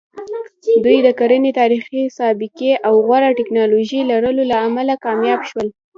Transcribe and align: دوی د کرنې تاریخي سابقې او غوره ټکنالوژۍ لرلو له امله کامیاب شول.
دوی 0.83 0.97
د 1.03 1.09
کرنې 1.19 1.51
تاریخي 1.59 2.01
سابقې 2.19 2.71
او 2.87 2.93
غوره 3.05 3.29
ټکنالوژۍ 3.39 4.01
لرلو 4.11 4.43
له 4.51 4.57
امله 4.67 4.93
کامیاب 5.05 5.41
شول. 5.49 5.67